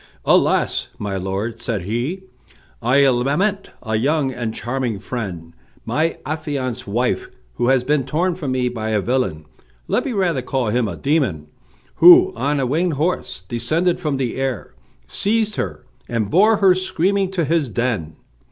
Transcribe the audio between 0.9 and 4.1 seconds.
my lord," said he, "I lament a